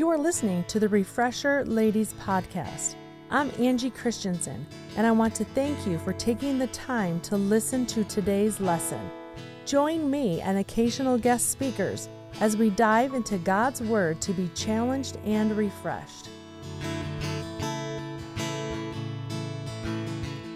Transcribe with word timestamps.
You 0.00 0.08
are 0.08 0.16
listening 0.16 0.64
to 0.68 0.80
the 0.80 0.88
Refresher 0.88 1.62
Ladies 1.66 2.14
Podcast. 2.14 2.94
I'm 3.30 3.52
Angie 3.58 3.90
Christensen, 3.90 4.66
and 4.96 5.06
I 5.06 5.10
want 5.12 5.34
to 5.34 5.44
thank 5.44 5.86
you 5.86 5.98
for 5.98 6.14
taking 6.14 6.58
the 6.58 6.68
time 6.68 7.20
to 7.20 7.36
listen 7.36 7.84
to 7.84 8.02
today's 8.04 8.60
lesson. 8.60 9.10
Join 9.66 10.10
me 10.10 10.40
and 10.40 10.56
occasional 10.56 11.18
guest 11.18 11.50
speakers 11.50 12.08
as 12.40 12.56
we 12.56 12.70
dive 12.70 13.12
into 13.12 13.36
God's 13.36 13.82
Word 13.82 14.22
to 14.22 14.32
be 14.32 14.48
challenged 14.54 15.18
and 15.26 15.54
refreshed. 15.54 16.30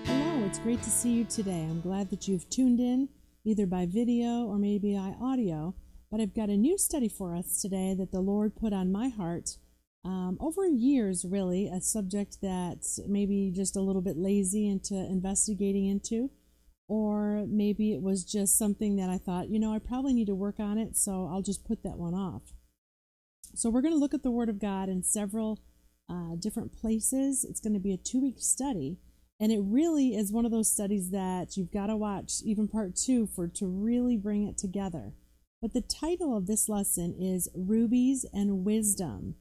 Hello, 0.07 0.47
it's 0.47 0.59
great 0.61 0.83
to 0.83 0.91
see 0.91 1.13
you 1.13 1.25
today. 1.25 1.67
I'm 1.69 1.83
glad 1.83 2.09
that 2.09 2.27
you've 2.27 2.49
tuned 2.49 2.81
in 2.81 3.11
either 3.45 3.67
by 3.67 3.85
video 3.85 4.47
or 4.47 4.57
maybe 4.57 4.95
by 4.95 5.15
audio. 5.21 5.75
But 6.15 6.21
I've 6.21 6.33
got 6.33 6.49
a 6.49 6.57
new 6.57 6.79
study 6.79 7.09
for 7.09 7.35
us 7.35 7.61
today 7.61 7.93
that 7.99 8.13
the 8.13 8.21
Lord 8.21 8.55
put 8.55 8.73
on 8.73 8.93
my 8.93 9.09
heart 9.09 9.59
um, 10.05 10.39
over 10.39 10.65
years, 10.65 11.25
really, 11.29 11.67
a 11.67 11.81
subject 11.81 12.37
that 12.41 12.87
maybe 13.09 13.51
just 13.53 13.75
a 13.75 13.81
little 13.81 14.01
bit 14.01 14.17
lazy 14.17 14.69
into 14.69 14.95
investigating 14.95 15.87
into, 15.89 16.31
or 16.87 17.47
maybe 17.49 17.93
it 17.93 18.01
was 18.01 18.23
just 18.23 18.57
something 18.57 18.95
that 18.95 19.11
I 19.11 19.19
thought, 19.19 19.49
you 19.49 19.59
know, 19.59 19.75
I 19.75 19.81
probably 19.81 20.15
need 20.15 20.29
to 20.29 20.37
work 20.37 20.61
on 20.61 20.79
it, 20.79 20.97
so 20.97 21.29
I'll 21.29 21.43
just 21.43 21.67
put 21.67 21.83
that 21.83 21.99
one 21.99 22.15
off. 22.15 22.43
So 23.57 23.69
we're 23.69 23.83
going 23.83 23.95
to 23.95 23.99
look 23.99 24.15
at 24.15 24.23
the 24.23 24.31
Word 24.31 24.49
of 24.49 24.61
God 24.61 24.89
in 24.89 25.03
several 25.03 25.59
uh, 26.09 26.37
different 26.39 26.73
places. 26.73 27.45
It's 27.45 27.59
going 27.59 27.75
to 27.75 27.81
be 27.81 27.93
a 27.93 27.97
two 27.97 28.21
week 28.21 28.37
study. 28.39 28.99
And 29.41 29.51
it 29.51 29.63
really 29.65 30.15
is 30.15 30.31
one 30.31 30.45
of 30.45 30.53
those 30.53 30.73
studies 30.73 31.11
that 31.11 31.57
you've 31.57 31.73
got 31.73 31.89
to 31.89 31.97
watch, 31.97 32.35
even 32.45 32.69
part 32.69 32.95
two, 32.95 33.27
for 33.27 33.49
to 33.49 33.67
really 33.67 34.17
bring 34.17 34.47
it 34.47 34.57
together. 34.57 35.13
But 35.65 35.73
the 35.73 35.81
title 35.81 36.37
of 36.37 36.47
this 36.47 36.69
lesson 36.69 37.15
is 37.19 37.49
Rubies 37.55 38.27
and 38.35 38.67
Wisdom. 38.67 39.37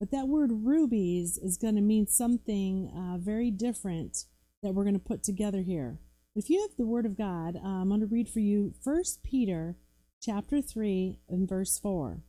But 0.00 0.10
that 0.10 0.26
word 0.26 0.50
rubies 0.52 1.38
is 1.38 1.56
going 1.56 1.76
to 1.76 1.80
mean 1.80 2.08
something 2.08 2.90
uh, 2.90 3.18
very 3.18 3.52
different 3.52 4.24
that 4.60 4.74
we're 4.74 4.82
going 4.82 4.94
to 4.94 4.98
put 4.98 5.22
together 5.22 5.60
here. 5.60 6.00
If 6.34 6.50
you 6.50 6.60
have 6.62 6.76
the 6.76 6.84
Word 6.84 7.06
of 7.06 7.16
God, 7.16 7.54
uh, 7.54 7.60
I'm 7.64 7.90
going 7.90 8.00
to 8.00 8.06
read 8.06 8.28
for 8.28 8.40
you 8.40 8.74
1 8.82 9.04
Peter 9.22 9.76
chapter 10.20 10.60
3 10.60 11.20
and 11.28 11.48
verse 11.48 11.78
4. 11.78 12.24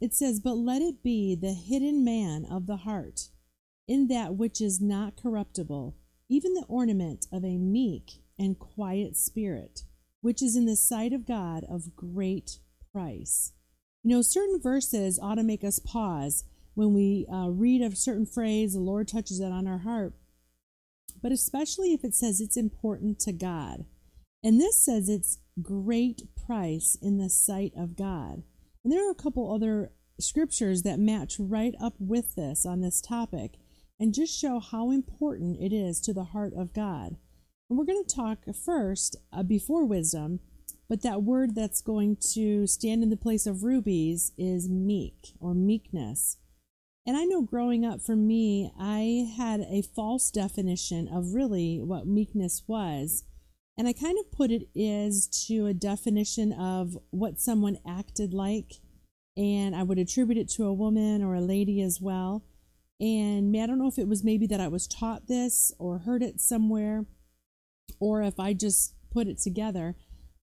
It 0.00 0.14
says, 0.14 0.38
But 0.38 0.54
let 0.54 0.80
it 0.80 1.02
be 1.02 1.34
the 1.34 1.54
hidden 1.54 2.04
man 2.04 2.46
of 2.48 2.68
the 2.68 2.76
heart, 2.76 3.30
in 3.88 4.06
that 4.06 4.36
which 4.36 4.60
is 4.60 4.80
not 4.80 5.20
corruptible, 5.20 5.96
even 6.28 6.54
the 6.54 6.66
ornament 6.68 7.26
of 7.32 7.44
a 7.44 7.58
meek 7.58 8.22
and 8.38 8.56
quiet 8.56 9.16
spirit, 9.16 9.82
which 10.20 10.40
is 10.40 10.54
in 10.54 10.66
the 10.66 10.76
sight 10.76 11.12
of 11.12 11.26
God 11.26 11.64
of 11.68 11.96
great 11.96 12.60
price. 12.98 13.52
You 14.02 14.16
know, 14.16 14.22
certain 14.22 14.60
verses 14.60 15.18
ought 15.22 15.36
to 15.36 15.42
make 15.44 15.62
us 15.62 15.78
pause 15.78 16.44
when 16.74 16.94
we 16.94 17.26
uh, 17.32 17.48
read 17.48 17.82
a 17.82 17.94
certain 17.94 18.26
phrase, 18.26 18.72
the 18.72 18.80
Lord 18.80 19.08
touches 19.08 19.40
it 19.40 19.52
on 19.52 19.66
our 19.66 19.78
heart, 19.78 20.14
but 21.22 21.32
especially 21.32 21.92
if 21.92 22.04
it 22.04 22.14
says 22.14 22.40
it's 22.40 22.56
important 22.56 23.18
to 23.20 23.32
God. 23.32 23.84
And 24.44 24.60
this 24.60 24.84
says 24.84 25.08
it's 25.08 25.38
great 25.60 26.22
price 26.46 26.96
in 27.02 27.18
the 27.18 27.28
sight 27.28 27.72
of 27.76 27.96
God. 27.96 28.42
And 28.84 28.92
there 28.92 29.06
are 29.08 29.10
a 29.10 29.22
couple 29.22 29.52
other 29.52 29.90
scriptures 30.20 30.82
that 30.82 31.00
match 31.00 31.36
right 31.38 31.74
up 31.80 31.94
with 31.98 32.36
this 32.36 32.64
on 32.64 32.80
this 32.80 33.00
topic 33.00 33.58
and 33.98 34.14
just 34.14 34.38
show 34.38 34.60
how 34.60 34.92
important 34.92 35.60
it 35.60 35.74
is 35.74 36.00
to 36.02 36.12
the 36.12 36.24
heart 36.24 36.52
of 36.56 36.72
God. 36.72 37.16
And 37.68 37.78
we're 37.78 37.84
going 37.84 38.04
to 38.04 38.14
talk 38.14 38.38
first 38.64 39.16
uh, 39.32 39.42
before 39.42 39.84
wisdom, 39.84 40.40
but 40.88 41.02
that 41.02 41.22
word 41.22 41.54
that's 41.54 41.82
going 41.82 42.16
to 42.32 42.66
stand 42.66 43.02
in 43.02 43.10
the 43.10 43.16
place 43.16 43.46
of 43.46 43.62
rubies 43.62 44.32
is 44.38 44.68
meek 44.68 45.34
or 45.40 45.54
meekness. 45.54 46.38
And 47.06 47.16
I 47.16 47.24
know 47.24 47.42
growing 47.42 47.84
up 47.84 48.02
for 48.02 48.16
me, 48.16 48.70
I 48.78 49.32
had 49.36 49.60
a 49.60 49.82
false 49.82 50.30
definition 50.30 51.08
of 51.08 51.34
really 51.34 51.78
what 51.80 52.06
meekness 52.06 52.64
was. 52.66 53.24
And 53.78 53.86
I 53.86 53.92
kind 53.92 54.18
of 54.18 54.32
put 54.32 54.50
it 54.50 54.68
as 54.78 55.26
to 55.46 55.66
a 55.66 55.74
definition 55.74 56.52
of 56.52 56.98
what 57.10 57.40
someone 57.40 57.78
acted 57.86 58.34
like. 58.34 58.74
And 59.36 59.76
I 59.76 59.84
would 59.84 59.98
attribute 59.98 60.36
it 60.36 60.48
to 60.50 60.66
a 60.66 60.74
woman 60.74 61.22
or 61.22 61.34
a 61.34 61.40
lady 61.40 61.80
as 61.80 62.00
well. 62.00 62.44
And 63.00 63.56
I 63.56 63.66
don't 63.66 63.78
know 63.78 63.86
if 63.86 63.98
it 63.98 64.08
was 64.08 64.24
maybe 64.24 64.46
that 64.48 64.60
I 64.60 64.68
was 64.68 64.88
taught 64.88 65.28
this 65.28 65.72
or 65.78 65.98
heard 65.98 66.22
it 66.22 66.40
somewhere 66.40 67.06
or 68.00 68.22
if 68.22 68.40
I 68.40 68.52
just 68.52 68.94
put 69.10 69.28
it 69.28 69.38
together. 69.38 69.96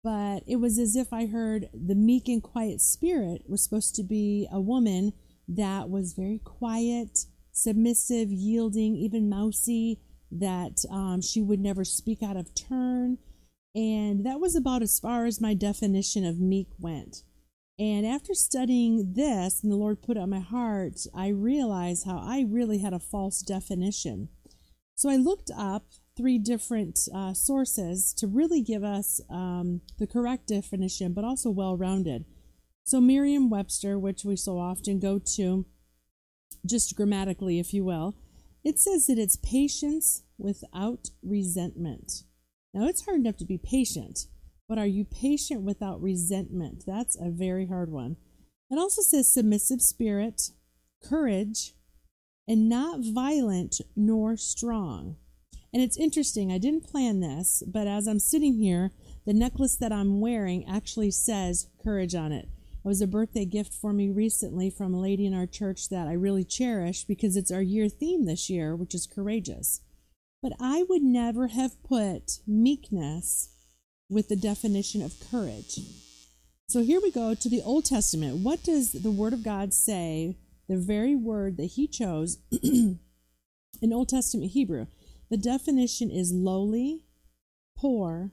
But 0.08 0.44
it 0.48 0.56
was 0.56 0.80
as 0.80 0.96
if 0.96 1.12
I 1.12 1.26
heard 1.26 1.68
the 1.74 1.94
meek 1.94 2.30
and 2.30 2.42
quiet 2.42 2.80
spirit 2.80 3.42
was 3.46 3.62
supposed 3.62 3.94
to 3.96 4.04
be 4.04 4.48
a 4.50 4.62
woman 4.62 5.12
that 5.50 5.90
was 5.90 6.14
very 6.14 6.40
quiet, 6.46 7.26
submissive, 7.52 8.32
yielding, 8.32 8.96
even 8.96 9.28
mousy, 9.28 10.00
that 10.32 10.86
um, 10.90 11.20
she 11.22 11.42
would 11.42 11.60
never 11.60 11.84
speak 11.84 12.24
out 12.24 12.38
of 12.38 12.56
turn. 12.56 13.18
And 13.76 14.26
that 14.26 14.40
was 14.40 14.56
about 14.56 14.82
as 14.82 14.98
far 14.98 15.26
as 15.26 15.42
my 15.42 15.54
definition 15.54 16.24
of 16.24 16.40
meek 16.40 16.70
went. 16.80 17.24
And 17.78 18.06
after 18.06 18.34
studying 18.34 19.12
this, 19.12 19.62
and 19.62 19.70
the 19.70 19.76
Lord 19.76 20.02
put 20.02 20.16
it 20.16 20.22
on 20.22 20.30
my 20.30 20.40
heart, 20.40 21.02
I 21.14 21.28
realized 21.28 22.06
how 22.06 22.20
I 22.20 22.46
really 22.48 22.78
had 22.78 22.94
a 22.94 23.00
false 23.00 23.42
definition. 23.42 24.30
So 24.96 25.10
I 25.10 25.18
looked 25.18 25.52
up 25.54 25.88
three 26.18 26.40
different 26.40 27.00
uh, 27.16 27.34
sources 27.34 28.14
to 28.16 28.28
really 28.28 28.62
give 28.62 28.84
us 28.84 29.22
um, 29.30 29.82
the 30.00 30.08
correct 30.08 30.48
definition, 30.48 31.14
but 31.14 31.24
also 31.24 31.50
well 31.50 31.78
rounded. 31.78 32.26
So, 32.84 33.00
Merriam 33.00 33.50
Webster, 33.50 34.00
which 34.00 34.24
we 34.26 34.36
so 34.36 34.58
often 34.58 35.00
go 35.00 35.20
to, 35.36 35.66
just 36.66 36.96
grammatically, 36.96 37.60
if 37.60 37.74
you 37.74 37.86
will, 37.86 38.16
it 38.64 38.80
says 38.80 39.08
that 39.08 39.20
it's 39.20 39.36
patience 39.36 40.24
without 40.38 41.10
resentment. 41.22 42.24
Now, 42.74 42.88
it's 42.88 43.06
hard 43.06 43.20
enough 43.20 43.38
to 43.38 43.46
be 43.46 43.58
patient, 43.58 44.20
but 44.68 44.78
are 44.78 44.88
you 44.88 45.06
patient 45.06 45.62
without 45.62 46.02
resentment? 46.02 46.84
That's 46.88 47.16
a 47.16 47.30
very 47.30 47.68
hard 47.68 47.92
one. 47.92 48.18
It 48.70 48.78
also 48.78 49.02
says 49.02 49.34
submissive 49.34 49.82
spirit, 49.82 50.50
courage, 51.04 51.74
and 52.48 52.70
not 52.70 53.00
violent 53.02 53.82
nor 53.96 54.38
strong. 54.38 55.18
And 55.74 55.84
it's 55.84 55.98
interesting, 55.98 56.52
I 56.52 56.58
didn't 56.58 56.90
plan 56.90 57.20
this, 57.20 57.62
but 57.68 57.88
as 57.88 58.08
I'm 58.08 58.20
sitting 58.20 58.56
here, 58.56 58.92
the 59.26 59.34
necklace 59.34 59.76
that 59.76 59.92
I'm 59.92 60.22
wearing 60.22 60.66
actually 60.68 61.12
says 61.12 61.68
courage 61.84 62.16
on 62.16 62.32
it. 62.32 62.46
It 62.46 62.88
was 62.88 63.02
a 63.02 63.08
birthday 63.08 63.44
gift 63.44 63.74
for 63.74 63.92
me 63.92 64.10
recently 64.10 64.70
from 64.70 64.94
a 64.94 65.02
lady 65.02 65.26
in 65.26 65.34
our 65.34 65.46
church 65.46 65.90
that 65.90 66.08
I 66.08 66.14
really 66.14 66.46
cherish 66.46 67.04
because 67.04 67.36
it's 67.36 67.52
our 67.52 67.62
year 67.62 67.90
theme 67.90 68.26
this 68.26 68.50
year, 68.50 68.76
which 68.76 68.96
is 68.96 69.06
courageous. 69.06 69.82
But 70.42 70.54
I 70.60 70.86
would 70.88 71.02
never 71.02 71.48
have 71.48 71.84
put 71.84 72.40
meekness 72.48 73.50
with 74.10 74.30
the 74.30 74.36
definition 74.38 75.02
of 75.02 75.16
courage. 75.30 75.80
So 76.70 76.82
here 76.82 77.02
we 77.02 77.12
go 77.12 77.34
to 77.34 77.50
the 77.50 77.62
Old 77.62 77.86
Testament. 77.86 78.38
What 78.38 78.64
does 78.64 78.92
the 78.92 79.12
Word 79.12 79.34
of 79.34 79.44
God 79.44 79.74
say? 79.74 80.38
The 80.70 80.78
very 80.78 81.16
word 81.16 81.58
that 81.58 81.72
He 81.72 81.88
chose 81.88 82.38
in 82.62 83.00
Old 83.84 84.10
Testament 84.10 84.52
Hebrew. 84.52 84.88
The 85.30 85.38
definition 85.38 86.10
is 86.10 86.32
lowly, 86.34 87.06
poor, 87.78 88.32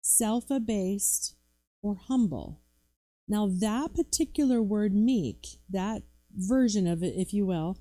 self 0.00 0.50
abased, 0.50 1.36
or 1.82 1.96
humble. 1.96 2.62
Now, 3.28 3.48
that 3.48 3.94
particular 3.94 4.62
word 4.62 4.94
meek, 4.94 5.46
that 5.68 6.02
version 6.34 6.86
of 6.86 7.02
it, 7.02 7.14
if 7.16 7.34
you 7.34 7.44
will, 7.44 7.78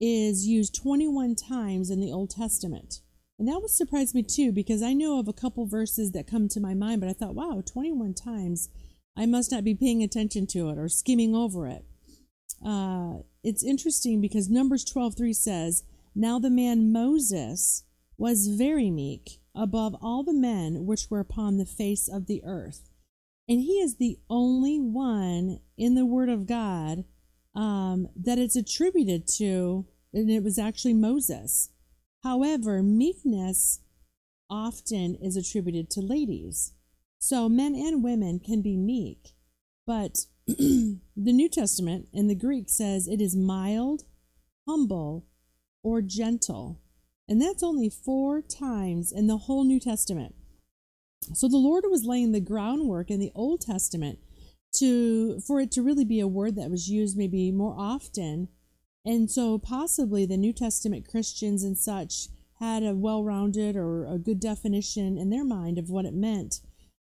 is 0.00 0.46
used 0.46 0.74
21 0.74 1.34
times 1.34 1.90
in 1.90 2.00
the 2.00 2.12
Old 2.12 2.30
Testament. 2.30 3.00
And 3.38 3.48
that 3.48 3.60
would 3.60 3.70
surprise 3.70 4.14
me 4.14 4.22
too, 4.22 4.52
because 4.52 4.82
I 4.82 4.92
know 4.92 5.18
of 5.18 5.28
a 5.28 5.32
couple 5.32 5.66
verses 5.66 6.12
that 6.12 6.26
come 6.26 6.48
to 6.48 6.60
my 6.60 6.74
mind, 6.74 7.00
but 7.00 7.10
I 7.10 7.12
thought, 7.12 7.34
wow, 7.34 7.62
21 7.64 8.14
times. 8.14 8.68
I 9.16 9.26
must 9.26 9.52
not 9.52 9.64
be 9.64 9.74
paying 9.74 10.02
attention 10.02 10.46
to 10.48 10.70
it 10.70 10.78
or 10.78 10.88
skimming 10.88 11.34
over 11.34 11.66
it. 11.66 11.84
Uh, 12.64 13.18
it's 13.42 13.64
interesting 13.64 14.20
because 14.20 14.48
Numbers 14.48 14.84
12:3 14.84 15.34
says, 15.34 15.84
"Now 16.14 16.38
the 16.38 16.50
man 16.50 16.92
Moses 16.92 17.84
was 18.16 18.48
very 18.48 18.90
meek 18.90 19.40
above 19.54 19.96
all 20.00 20.22
the 20.22 20.32
men 20.32 20.86
which 20.86 21.10
were 21.10 21.20
upon 21.20 21.56
the 21.56 21.66
face 21.66 22.08
of 22.08 22.26
the 22.26 22.42
earth." 22.44 22.90
And 23.48 23.60
he 23.60 23.80
is 23.80 23.96
the 23.96 24.18
only 24.30 24.78
one 24.78 25.60
in 25.76 25.94
the 25.94 26.06
Word 26.06 26.28
of 26.28 26.46
God 26.46 27.04
um, 27.54 28.08
that 28.16 28.38
it's 28.38 28.56
attributed 28.56 29.26
to, 29.36 29.86
and 30.12 30.30
it 30.30 30.42
was 30.42 30.58
actually 30.58 30.94
Moses. 30.94 31.70
However, 32.22 32.82
meekness 32.82 33.80
often 34.48 35.16
is 35.16 35.36
attributed 35.36 35.90
to 35.90 36.00
ladies. 36.00 36.74
So 37.18 37.48
men 37.48 37.74
and 37.74 38.02
women 38.02 38.40
can 38.40 38.62
be 38.62 38.76
meek, 38.76 39.34
but 39.86 40.26
the 40.46 40.98
New 41.16 41.48
Testament 41.48 42.08
in 42.12 42.26
the 42.26 42.34
Greek 42.34 42.68
says 42.68 43.08
it 43.08 43.20
is 43.20 43.36
mild, 43.36 44.02
humble, 44.68 45.26
or 45.82 46.02
gentle. 46.02 46.80
And 47.28 47.40
that's 47.40 47.62
only 47.62 47.88
four 47.88 48.42
times 48.42 49.12
in 49.12 49.26
the 49.26 49.38
whole 49.38 49.64
New 49.64 49.80
Testament. 49.80 50.34
So 51.34 51.48
the 51.48 51.56
Lord 51.56 51.84
was 51.86 52.04
laying 52.04 52.32
the 52.32 52.40
groundwork 52.40 53.10
in 53.10 53.20
the 53.20 53.32
Old 53.34 53.60
Testament 53.60 54.18
to 54.74 55.38
for 55.40 55.60
it 55.60 55.70
to 55.72 55.82
really 55.82 56.04
be 56.04 56.20
a 56.20 56.26
word 56.26 56.56
that 56.56 56.70
was 56.70 56.88
used 56.88 57.16
maybe 57.16 57.50
more 57.50 57.74
often 57.76 58.48
and 59.04 59.30
so 59.30 59.58
possibly 59.58 60.24
the 60.24 60.36
new 60.36 60.52
testament 60.52 61.06
christians 61.08 61.62
and 61.62 61.76
such 61.76 62.28
had 62.58 62.82
a 62.82 62.94
well-rounded 62.94 63.76
or 63.76 64.06
a 64.06 64.18
good 64.18 64.40
definition 64.40 65.18
in 65.18 65.30
their 65.30 65.44
mind 65.44 65.78
of 65.78 65.90
what 65.90 66.06
it 66.06 66.14
meant 66.14 66.60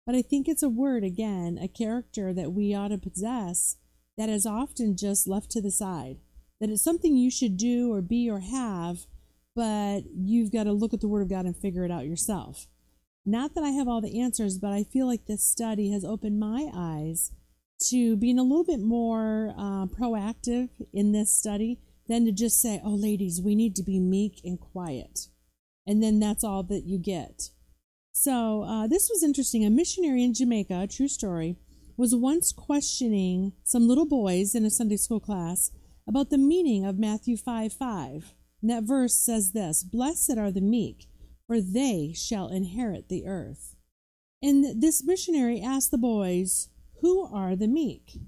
but 0.07 0.15
i 0.15 0.23
think 0.23 0.49
it's 0.49 0.63
a 0.63 0.69
word 0.69 1.05
again 1.05 1.59
a 1.61 1.69
character 1.69 2.33
that 2.33 2.53
we 2.53 2.75
ought 2.75 2.89
to 2.89 2.99
possess 2.99 3.77
that 4.17 4.29
is 4.29 4.47
often 4.47 4.97
just 4.97 5.29
left 5.29 5.51
to 5.51 5.61
the 5.61 5.71
side 5.71 6.17
that 6.61 6.71
it's 6.71 6.83
something 6.83 7.17
you 7.17 7.31
should 7.31 7.57
do 7.57 7.93
or 7.93 8.03
be 8.03 8.29
or 8.31 8.41
have 8.41 9.07
but 9.55 10.03
you've 10.15 10.53
got 10.53 10.65
to 10.65 10.73
look 10.73 10.95
at 10.95 11.01
the 11.01 11.09
word 11.09 11.23
of 11.23 11.31
god 11.31 11.45
and 11.45 11.57
figure 11.57 11.85
it 11.85 11.91
out 11.91 12.07
yourself 12.07 12.67
not 13.29 13.55
that 13.55 13.63
I 13.63 13.73
have 13.73 13.89
all 13.89 14.01
the 14.01 14.21
answers, 14.23 14.59
but 14.59 14.73
I 14.73 14.85
feel 14.85 15.07
like 15.07 15.27
this 15.27 15.45
study 15.45 15.91
has 15.91 16.03
opened 16.03 16.41
my 16.41 16.71
eyes 16.75 17.33
to 17.91 18.17
being 18.17 18.39
a 18.39 18.43
little 18.43 18.65
bit 18.65 18.81
more 18.81 19.55
uh, 19.57 19.85
proactive 19.85 20.71
in 20.95 21.13
this 21.13 21.39
study 21.39 21.79
than 22.09 22.25
to 22.25 22.33
just 22.33 22.59
say, 22.59 22.81
oh, 22.83 22.95
ladies, 22.95 23.43
we 23.43 23.55
need 23.55 23.77
to 23.77 23.83
be 23.83 24.01
meek 24.01 24.41
and 24.45 24.59
quiet. 24.59 25.29
And 25.87 26.03
then 26.03 26.19
that's 26.19 26.43
all 26.43 26.63
that 26.65 26.85
you 26.87 26.99
get. 26.99 27.51
So 28.13 28.63
uh, 28.63 28.87
this 28.87 29.11
was 29.11 29.23
interesting. 29.23 29.63
A 29.63 29.69
missionary 29.69 30.25
in 30.25 30.33
Jamaica, 30.33 30.89
true 30.91 31.07
story, 31.07 31.59
was 31.99 32.15
once 32.15 32.51
questioning 32.51 33.53
some 33.63 33.87
little 33.87 34.07
boys 34.07 34.55
in 34.55 34.65
a 34.65 34.71
Sunday 34.71 34.97
school 34.97 35.21
class 35.21 35.71
about 36.09 36.31
the 36.31 36.39
meaning 36.39 36.85
of 36.85 36.99
Matthew 36.99 37.37
5 37.37 37.73
5. 37.73 38.35
And 38.63 38.71
that 38.71 38.85
verse 38.85 39.15
says 39.15 39.53
this 39.53 39.85
Blessed 39.85 40.39
are 40.39 40.51
the 40.51 40.61
meek 40.61 41.09
for 41.49 41.63
they 41.63 42.13
shall 42.15 42.49
inherit 42.49 43.09
the 43.09 43.27
earth. 43.27 43.75
And 44.41 44.81
this 44.81 45.03
missionary 45.03 45.61
asked 45.61 45.91
the 45.91 45.99
boys, 45.99 46.69
Who 47.01 47.25
are 47.25 47.57
the 47.57 47.67
meek? 47.67 48.19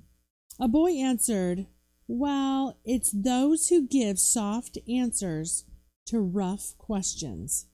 A 0.58 0.66
boy 0.66 0.92
answered, 0.92 1.66
Well, 2.08 2.78
it's 2.84 3.12
those 3.12 3.68
who 3.68 3.86
give 3.86 4.18
soft 4.18 4.78
answers 4.88 5.66
to 6.06 6.18
rough 6.18 6.74
questions. 6.78 7.66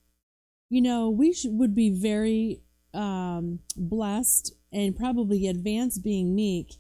You 0.69 0.83
know, 0.83 1.09
we 1.09 1.33
should, 1.33 1.53
would 1.53 1.75
be 1.75 1.91
very 1.91 2.61
um, 2.93 3.61
blessed 3.77 4.53
and 4.73 4.97
probably 4.97 5.47
advance 5.47 5.97
being 5.97 6.35
meek 6.35 6.75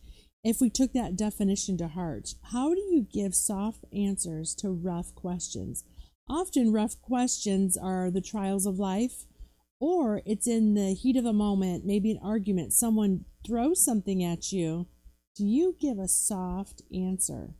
if 0.46 0.60
we 0.60 0.70
took 0.70 0.92
that 0.92 1.16
definition 1.16 1.76
to 1.76 1.88
heart. 1.88 2.36
How 2.52 2.72
do 2.72 2.80
you 2.80 3.04
give 3.12 3.34
soft 3.34 3.84
answers 3.92 4.54
to 4.60 4.70
rough 4.70 5.12
questions? 5.16 5.82
Often, 6.30 6.72
rough 6.72 7.02
questions 7.02 7.76
are 7.76 8.12
the 8.12 8.20
trials 8.20 8.64
of 8.64 8.78
life, 8.78 9.24
or 9.80 10.22
it's 10.24 10.46
in 10.46 10.74
the 10.74 10.94
heat 10.94 11.16
of 11.16 11.24
a 11.24 11.32
moment, 11.32 11.84
maybe 11.84 12.12
an 12.12 12.20
argument, 12.22 12.72
someone 12.72 13.24
throws 13.44 13.84
something 13.84 14.22
at 14.22 14.52
you. 14.52 14.86
Do 15.34 15.44
you 15.44 15.74
give 15.80 15.98
a 15.98 16.06
soft 16.06 16.80
answer? 16.94 17.54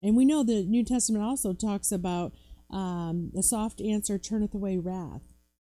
And 0.00 0.16
we 0.16 0.24
know 0.24 0.44
the 0.44 0.64
New 0.64 0.84
Testament 0.84 1.24
also 1.24 1.52
talks 1.52 1.90
about 1.90 2.34
um, 2.70 3.32
soft 3.40 3.80
answer 3.80 4.16
turneth 4.16 4.54
away 4.54 4.78
wrath. 4.78 5.22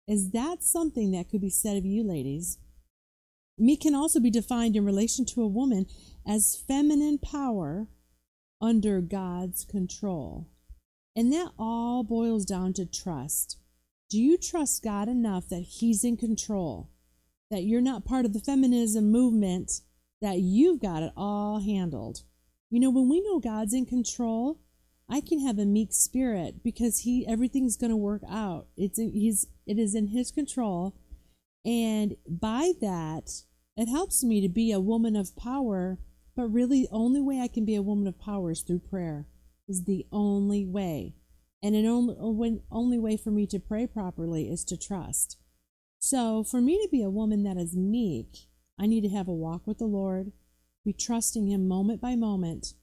Is 0.08 0.32
that 0.32 0.64
something 0.64 1.12
that 1.12 1.30
could 1.30 1.42
be 1.42 1.52
said 1.52 1.78
of 1.78 1.86
you, 1.86 2.04
ladies? 2.04 2.58
Me 3.60 3.76
can 3.76 3.94
also 3.94 4.20
be 4.20 4.32
defined 4.32 4.76
in 4.76 4.86
relation 4.86 5.26
to 5.26 5.44
a 5.44 5.48
woman 5.48 5.86
as 6.26 6.64
feminine 6.68 7.18
power 7.18 7.88
under 8.62 9.02
God's 9.02 9.66
control. 9.66 10.48
And 11.16 11.32
that 11.34 11.52
all 11.60 12.04
boils 12.04 12.46
down 12.46 12.74
to 12.74 12.86
trust. 12.86 13.58
Do 14.10 14.20
you 14.20 14.38
trust 14.38 14.84
God 14.84 15.08
enough 15.08 15.50
that 15.50 15.66
He's 15.68 16.04
in 16.04 16.18
control? 16.18 16.90
That 17.52 17.64
you're 17.64 17.82
not 17.82 18.06
part 18.06 18.26
of 18.26 18.34
the 18.34 18.40
feminism 18.40 19.12
movement, 19.12 19.82
that 20.22 20.40
you've 20.40 20.82
got 20.82 21.04
it 21.04 21.12
all 21.18 21.60
handled? 21.60 22.24
You 22.70 22.80
know, 22.80 22.90
when 22.90 23.10
we 23.10 23.22
know 23.22 23.40
God's 23.40 23.74
in 23.74 23.86
control, 23.86 24.60
I 25.10 25.22
can 25.22 25.46
have 25.46 25.58
a 25.58 25.66
meek 25.66 25.92
spirit 25.92 26.64
because 26.64 27.00
he 27.00 27.26
everything's 27.28 27.78
going 27.78 27.90
to 27.90 27.98
work 27.98 28.22
out. 28.30 28.68
It's 28.78 29.00
he's 29.00 29.48
it 29.66 29.80
is 29.80 29.96
in 29.96 30.08
his 30.08 30.32
control 30.32 30.96
and 31.66 32.16
by 32.28 32.74
that 32.82 33.44
it 33.80 33.88
helps 33.88 34.26
me 34.26 34.42
to 34.42 34.50
be 34.50 34.74
a 34.74 34.80
woman 34.82 35.16
of 35.16 35.38
power, 35.38 36.00
but 36.36 36.50
really 36.50 36.82
the 36.82 36.90
only 36.92 37.22
way 37.22 37.40
I 37.40 37.48
can 37.48 37.64
be 37.64 37.76
a 37.76 37.82
woman 37.82 38.08
of 38.08 38.20
power 38.20 38.52
is 38.52 38.60
through 38.60 38.80
prayer 38.80 39.26
is 39.70 39.86
the 39.86 40.06
only 40.12 40.66
way. 40.66 41.16
And 41.64 41.76
an 41.76 41.86
only, 41.86 42.60
only 42.70 43.00
way 43.00 43.16
for 43.16 43.32
me 43.32 43.48
to 43.48 43.58
pray 43.58 43.88
properly 43.88 44.50
is 44.50 44.66
to 44.66 44.76
trust. 44.76 45.38
So, 45.98 46.44
for 46.44 46.60
me 46.60 46.76
to 46.76 46.90
be 46.92 47.02
a 47.02 47.10
woman 47.10 47.44
that 47.44 47.56
is 47.56 47.78
meek, 47.78 48.50
I 48.78 48.86
need 48.86 49.02
to 49.04 49.16
have 49.16 49.30
a 49.30 49.34
walk 49.34 49.66
with 49.66 49.78
the 49.78 49.86
Lord, 49.86 50.34
be 50.84 50.92
trusting 50.92 51.48
Him 51.48 51.66
moment 51.66 52.02
by 52.02 52.18
moment, 52.18 52.74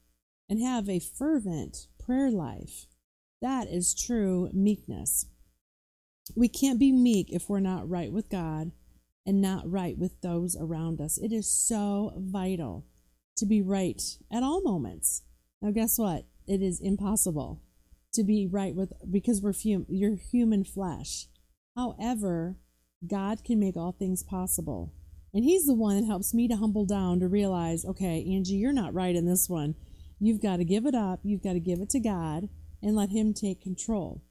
and 0.49 0.59
have 0.59 0.89
a 0.89 0.97
fervent 0.97 1.85
prayer 2.03 2.31
life. 2.31 2.87
That 3.39 3.67
is 3.67 3.93
true 3.93 4.49
meekness. 4.51 5.27
We 6.35 6.47
can't 6.47 6.79
be 6.79 6.91
meek 6.91 7.31
if 7.31 7.49
we're 7.49 7.59
not 7.59 7.87
right 7.87 8.11
with 8.11 8.31
God 8.31 8.71
and 9.27 9.39
not 9.39 9.69
right 9.69 9.95
with 9.97 10.19
those 10.21 10.57
around 10.59 10.99
us. 10.99 11.19
It 11.19 11.31
is 11.31 11.51
so 11.51 12.13
vital 12.17 12.87
to 13.35 13.45
be 13.45 13.61
right 13.61 14.01
at 14.31 14.41
all 14.41 14.63
moments. 14.63 15.21
Now, 15.61 15.69
guess 15.69 15.99
what? 15.99 16.25
it 16.47 16.61
is 16.61 16.79
impossible 16.81 17.61
to 18.13 18.23
be 18.23 18.47
right 18.49 18.73
with 18.73 18.93
because 19.11 19.41
we're 19.41 19.53
hum, 19.53 19.85
you're 19.89 20.15
human 20.15 20.63
flesh. 20.63 21.27
However, 21.75 22.55
God 23.05 23.43
can 23.43 23.59
make 23.59 23.75
all 23.75 23.91
things 23.91 24.23
possible. 24.23 24.93
And 25.33 25.43
he's 25.43 25.65
the 25.65 25.75
one 25.75 25.99
that 25.99 26.07
helps 26.07 26.33
me 26.33 26.47
to 26.47 26.55
humble 26.55 26.85
down 26.85 27.19
to 27.19 27.27
realize, 27.27 27.85
okay, 27.85 28.25
Angie, 28.33 28.55
you're 28.55 28.73
not 28.73 28.93
right 28.93 29.15
in 29.15 29.27
this 29.27 29.47
one. 29.47 29.75
You've 30.19 30.41
got 30.41 30.57
to 30.57 30.65
give 30.65 30.85
it 30.85 30.95
up. 30.95 31.19
You've 31.21 31.43
got 31.43 31.53
to 31.53 31.59
give 31.59 31.79
it 31.79 31.89
to 31.91 31.99
God 31.99 32.49
and 32.81 32.95
let 32.95 33.09
him 33.09 33.33
take 33.33 33.61
control. 33.61 34.23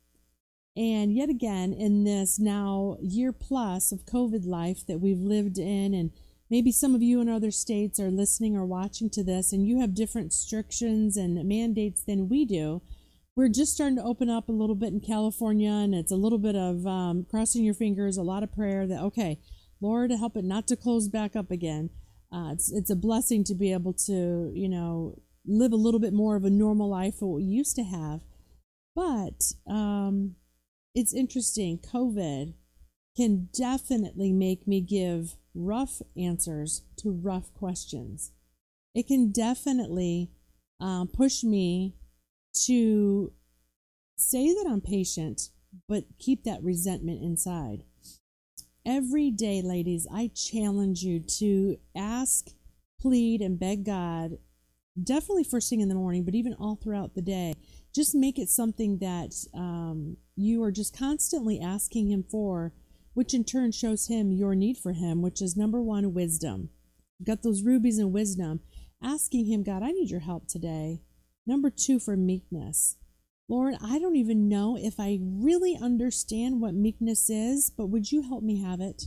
And 0.77 1.15
yet 1.15 1.29
again, 1.29 1.73
in 1.73 2.05
this 2.05 2.39
now 2.39 2.97
year 3.01 3.33
plus 3.33 3.93
of 3.93 4.05
COVID 4.05 4.47
life 4.47 4.87
that 4.87 5.01
we've 5.01 5.19
lived 5.19 5.59
in 5.59 5.95
and 5.95 6.11
maybe 6.51 6.71
some 6.71 6.95
of 6.95 7.03
you 7.03 7.21
in 7.21 7.29
other 7.29 7.51
states 7.51 7.99
are 7.99 8.11
listening 8.11 8.57
or 8.57 8.65
watching 8.65 9.11
to 9.11 9.25
this 9.25 9.53
and 9.53 9.67
you 9.67 9.81
have 9.81 9.95
different 9.95 10.29
restrictions 10.29 11.17
and 11.17 11.43
mandates 11.49 12.03
than 12.03 12.29
we 12.29 12.45
do 12.45 12.81
we're 13.35 13.49
just 13.49 13.75
starting 13.75 13.97
to 13.97 14.05
open 14.05 14.31
up 14.31 14.49
a 14.49 14.53
little 14.53 14.77
bit 14.77 14.93
in 14.93 15.01
california 15.01 15.73
and 15.73 15.93
it's 15.93 16.13
a 16.13 16.17
little 16.17 16.39
bit 16.39 16.55
of 16.55 16.87
um, 16.87 17.27
crossing 17.29 17.65
your 17.65 17.75
fingers 17.75 18.17
a 18.17 18.23
lot 18.23 18.45
of 18.45 18.53
prayer 18.53 18.87
that 18.87 19.01
okay 19.01 19.41
lord 19.81 20.11
help 20.11 20.37
it 20.37 20.45
not 20.45 20.67
to 20.69 20.77
close 20.77 21.09
back 21.09 21.37
up 21.37 21.51
again. 21.51 21.91
Uh, 22.33 22.51
it's, 22.53 22.73
it's 22.73 22.91
a 22.91 22.97
blessing 22.97 23.45
to 23.45 23.55
be 23.55 23.73
able 23.73 23.93
to 23.93 24.51
you 24.55 24.69
know 24.69 25.19
live 25.47 25.73
a 25.73 25.77
little 25.77 26.01
bit 26.01 26.13
more 26.13 26.37
of 26.37 26.45
a 26.45 26.51
normal 26.51 26.89
life 26.89 27.17
of 27.17 27.29
what 27.29 27.37
we 27.37 27.45
used 27.45 27.77
to 27.77 27.85
have. 27.85 28.21
But 28.95 29.53
um, 29.71 30.35
it's 30.97 31.15
interesting 31.15 31.79
covid 31.79 32.55
can 33.17 33.49
definitely 33.53 34.33
make 34.33 34.67
me 34.67 34.81
give 34.81 35.37
rough 35.57 36.03
answers 36.17 36.83
to 36.99 37.11
rough 37.11 37.53
questions. 37.55 38.33
It 38.95 39.07
can 39.07 39.33
definitely 39.33 40.31
um, 40.81 41.09
push 41.09 41.43
me 41.43 41.95
to 42.67 43.33
say 44.17 44.49
that 44.49 44.67
I'm 44.69 44.81
patient, 44.81 45.49
but 45.89 46.05
keep 46.19 46.45
that 46.45 46.63
resentment 46.63 47.23
inside. 47.23 47.85
Every 48.85 49.31
day, 49.31 49.63
ladies, 49.63 50.07
I 50.13 50.31
challenge 50.35 51.03
you 51.03 51.21
to 51.39 51.77
ask, 51.97 52.51
plead, 53.01 53.41
and 53.41 53.59
beg 53.59 53.85
God, 53.85 54.39
definitely 55.03 55.45
first 55.45 55.69
thing 55.69 55.81
in 55.81 55.89
the 55.89 55.95
morning, 55.95 56.25
but 56.25 56.35
even 56.35 56.55
all 56.55 56.77
throughout 56.77 57.15
the 57.15 57.23
day. 57.23 57.55
Just 57.95 58.15
make 58.15 58.39
it 58.39 58.49
something 58.49 58.99
that 58.99 59.35
um, 59.55 60.19
you 60.37 60.63
are 60.63 60.71
just 60.71 60.97
constantly 60.97 61.61
asking 61.61 62.09
Him 62.09 62.23
for 62.23 62.73
which 63.17 63.33
in 63.33 63.43
turn 63.43 63.73
shows 63.73 64.09
him 64.09 64.31
your 64.31 64.55
need 64.55 64.77
for 64.77 64.93
him, 64.93 65.23
which 65.23 65.41
is 65.41 65.57
number 65.57 65.81
one, 65.81 66.13
wisdom. 66.13 66.69
got 67.25 67.43
those 67.43 67.63
rubies 67.63 67.99
and 67.99 68.13
wisdom, 68.13 68.61
asking 69.03 69.47
him, 69.47 69.63
God, 69.63 69.83
I 69.83 69.91
need 69.91 70.11
your 70.11 70.21
help 70.21 70.47
today. 70.47 71.01
Number 71.47 71.71
two, 71.71 71.99
for 71.99 72.15
meekness. 72.15 72.99
Lord, 73.49 73.77
I 73.83 73.99
don't 73.99 74.17
even 74.17 74.51
know 74.51 74.77
if 74.79 75.01
I 75.01 75.19
really 75.23 75.79
understand 75.81 76.61
what 76.61 76.75
meekness 76.75 77.31
is, 77.31 77.71
but 77.71 77.87
would 77.87 78.13
you 78.13 78.21
help 78.21 78.43
me 78.43 78.61
have 78.61 78.83
it? 78.83 79.05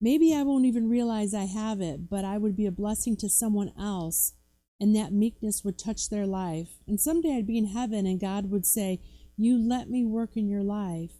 Maybe 0.00 0.34
I 0.34 0.42
won't 0.42 0.64
even 0.64 0.88
realize 0.88 1.34
I 1.34 1.44
have 1.44 1.82
it, 1.82 2.08
but 2.08 2.24
I 2.24 2.38
would 2.38 2.56
be 2.56 2.64
a 2.64 2.72
blessing 2.72 3.14
to 3.18 3.28
someone 3.28 3.72
else, 3.78 4.32
and 4.80 4.96
that 4.96 5.12
meekness 5.12 5.62
would 5.64 5.78
touch 5.78 6.08
their 6.08 6.26
life. 6.26 6.78
And 6.88 6.98
someday 6.98 7.36
I'd 7.36 7.46
be 7.46 7.58
in 7.58 7.66
heaven, 7.66 8.06
and 8.06 8.18
God 8.18 8.50
would 8.50 8.64
say, 8.64 9.02
You 9.36 9.58
let 9.58 9.88
me 9.88 10.04
work 10.04 10.36
in 10.36 10.48
your 10.48 10.62
life. 10.62 11.12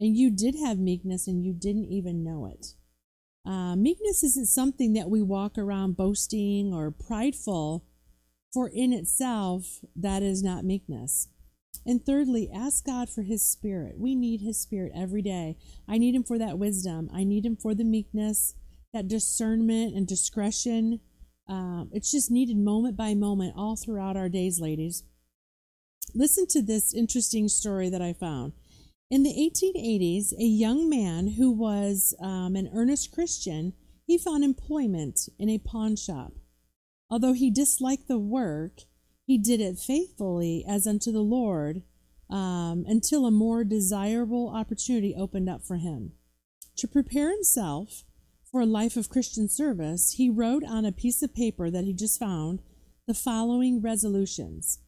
And 0.00 0.16
you 0.16 0.30
did 0.30 0.56
have 0.56 0.78
meekness 0.78 1.28
and 1.28 1.44
you 1.44 1.52
didn't 1.52 1.86
even 1.86 2.24
know 2.24 2.46
it. 2.46 2.74
Uh, 3.46 3.76
meekness 3.76 4.22
isn't 4.22 4.48
something 4.48 4.92
that 4.94 5.10
we 5.10 5.22
walk 5.22 5.56
around 5.58 5.96
boasting 5.96 6.72
or 6.72 6.90
prideful, 6.90 7.84
for 8.52 8.68
in 8.68 8.92
itself, 8.92 9.80
that 9.96 10.22
is 10.22 10.42
not 10.42 10.64
meekness. 10.64 11.28
And 11.86 12.04
thirdly, 12.04 12.50
ask 12.54 12.84
God 12.84 13.08
for 13.08 13.22
His 13.22 13.48
Spirit. 13.48 13.94
We 13.98 14.14
need 14.14 14.40
His 14.40 14.60
Spirit 14.60 14.92
every 14.94 15.22
day. 15.22 15.56
I 15.88 15.98
need 15.98 16.14
Him 16.14 16.22
for 16.22 16.38
that 16.38 16.58
wisdom. 16.58 17.08
I 17.12 17.24
need 17.24 17.44
Him 17.44 17.56
for 17.56 17.74
the 17.74 17.84
meekness, 17.84 18.54
that 18.92 19.08
discernment 19.08 19.96
and 19.96 20.06
discretion 20.06 21.00
um, 21.48 21.90
it's 21.92 22.10
just 22.10 22.30
needed 22.30 22.56
moment 22.56 22.96
by 22.96 23.14
moment 23.14 23.54
all 23.56 23.76
throughout 23.76 24.16
our 24.16 24.28
days, 24.28 24.60
ladies. 24.60 25.04
Listen 26.14 26.46
to 26.48 26.62
this 26.62 26.92
interesting 26.92 27.48
story 27.48 27.88
that 27.88 28.02
I 28.02 28.12
found. 28.12 28.52
In 29.10 29.22
the 29.22 29.34
1880s, 29.34 30.32
a 30.38 30.44
young 30.44 30.88
man 30.88 31.32
who 31.32 31.50
was 31.50 32.14
um, 32.20 32.56
an 32.56 32.70
earnest 32.74 33.12
Christian, 33.12 33.74
he 34.06 34.18
found 34.18 34.44
employment 34.44 35.28
in 35.38 35.48
a 35.48 35.58
pawn 35.58 35.96
shop. 35.96 36.32
Although 37.10 37.34
he 37.34 37.50
disliked 37.50 38.08
the 38.08 38.18
work, 38.18 38.80
he 39.26 39.38
did 39.38 39.60
it 39.60 39.78
faithfully 39.78 40.64
as 40.66 40.86
unto 40.86 41.12
the 41.12 41.20
Lord 41.20 41.82
um, 42.30 42.84
until 42.88 43.26
a 43.26 43.30
more 43.30 43.64
desirable 43.64 44.48
opportunity 44.48 45.14
opened 45.14 45.48
up 45.48 45.62
for 45.62 45.76
him. 45.76 46.12
To 46.76 46.88
prepare 46.88 47.30
himself 47.30 48.04
for 48.50 48.62
a 48.62 48.66
life 48.66 48.96
of 48.96 49.10
Christian 49.10 49.48
service, 49.48 50.14
he 50.16 50.30
wrote 50.30 50.64
on 50.64 50.84
a 50.84 50.92
piece 50.92 51.22
of 51.22 51.34
paper 51.34 51.70
that 51.70 51.84
he 51.84 51.92
just 51.92 52.18
found 52.18 52.62
the 53.06 53.14
following 53.14 53.80
resolutions. 53.82 54.78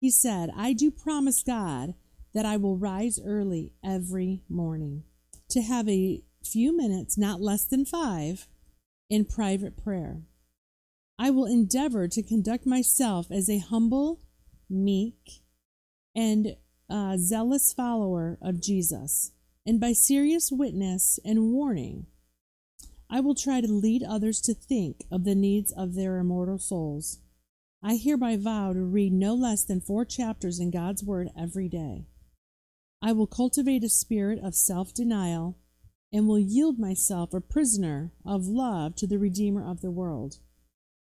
He 0.00 0.10
said, 0.10 0.50
I 0.56 0.72
do 0.72 0.90
promise 0.90 1.42
God 1.42 1.94
that 2.32 2.46
I 2.46 2.56
will 2.56 2.76
rise 2.76 3.20
early 3.24 3.72
every 3.84 4.42
morning 4.48 5.04
to 5.50 5.60
have 5.60 5.88
a 5.88 6.22
few 6.44 6.74
minutes, 6.74 7.18
not 7.18 7.40
less 7.40 7.64
than 7.64 7.84
five, 7.84 8.48
in 9.10 9.24
private 9.24 9.76
prayer. 9.76 10.22
I 11.18 11.30
will 11.30 11.44
endeavor 11.44 12.08
to 12.08 12.22
conduct 12.22 12.64
myself 12.64 13.30
as 13.30 13.50
a 13.50 13.58
humble, 13.58 14.20
meek, 14.70 15.42
and 16.16 16.56
uh, 16.88 17.16
zealous 17.18 17.72
follower 17.72 18.38
of 18.40 18.62
Jesus, 18.62 19.32
and 19.66 19.78
by 19.78 19.92
serious 19.92 20.50
witness 20.50 21.18
and 21.24 21.52
warning, 21.52 22.06
I 23.10 23.20
will 23.20 23.34
try 23.34 23.60
to 23.60 23.66
lead 23.66 24.02
others 24.02 24.40
to 24.42 24.54
think 24.54 25.04
of 25.10 25.24
the 25.24 25.34
needs 25.34 25.72
of 25.72 25.94
their 25.94 26.18
immortal 26.18 26.58
souls. 26.58 27.18
I 27.82 27.96
hereby 27.96 28.36
vow 28.36 28.72
to 28.72 28.80
read 28.80 29.12
no 29.12 29.34
less 29.34 29.64
than 29.64 29.80
four 29.80 30.04
chapters 30.04 30.60
in 30.60 30.70
God's 30.70 31.02
Word 31.02 31.30
every 31.38 31.68
day. 31.68 32.06
I 33.02 33.12
will 33.12 33.26
cultivate 33.26 33.82
a 33.82 33.88
spirit 33.88 34.38
of 34.42 34.54
self 34.54 34.92
denial 34.92 35.56
and 36.12 36.28
will 36.28 36.38
yield 36.38 36.78
myself 36.78 37.32
a 37.32 37.40
prisoner 37.40 38.12
of 38.26 38.46
love 38.46 38.96
to 38.96 39.06
the 39.06 39.18
Redeemer 39.18 39.66
of 39.66 39.80
the 39.80 39.90
world. 39.90 40.38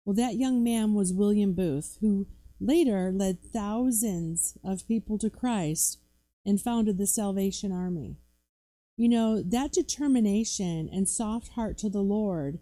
Well, 0.05 0.15
that 0.15 0.37
young 0.37 0.63
man 0.63 0.95
was 0.95 1.13
William 1.13 1.55
Booth, 1.55 1.99
who 2.01 2.27
later 2.61 3.11
led 3.13 3.43
thousands 3.43 4.57
of 4.65 4.87
people 4.87 5.19
to 5.19 5.31
Christ 5.31 5.99
and 6.47 6.61
founded 6.61 6.99
the 6.99 7.07
Salvation 7.07 7.73
Army. 7.73 8.19
You 8.97 9.09
know, 9.09 9.43
that 9.43 9.73
determination 9.73 10.89
and 10.93 11.09
soft 11.09 11.49
heart 11.49 11.79
to 11.79 11.91
the 11.91 12.03
Lord 12.03 12.59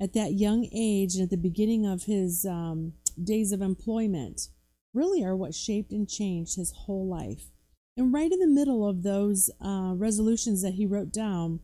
at 0.00 0.12
that 0.14 0.34
young 0.34 0.68
age 0.72 1.14
and 1.14 1.24
at 1.24 1.30
the 1.30 1.36
beginning 1.36 1.86
of 1.86 2.04
his 2.04 2.44
um, 2.44 2.92
days 3.22 3.52
of 3.52 3.60
employment 3.60 4.48
really 4.94 5.22
are 5.24 5.36
what 5.36 5.54
shaped 5.54 5.92
and 5.92 6.08
changed 6.08 6.56
his 6.56 6.72
whole 6.72 7.08
life. 7.08 7.50
And 7.96 8.12
right 8.12 8.30
in 8.30 8.38
the 8.38 8.46
middle 8.46 8.86
of 8.88 9.02
those 9.02 9.50
uh, 9.60 9.92
resolutions 9.94 10.62
that 10.62 10.74
he 10.74 10.86
wrote 10.86 11.12
down, 11.12 11.60